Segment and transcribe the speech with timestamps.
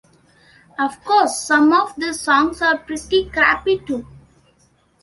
[0.79, 4.07] Of course, some of these songs are pretty crappy, too.